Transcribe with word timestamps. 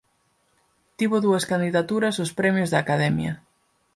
Tivo 0.97 1.17
dúas 1.25 1.47
candidaturas 1.51 2.15
aos 2.17 2.31
premios 2.39 2.69
da 2.69 2.79
Academia. 2.83 3.33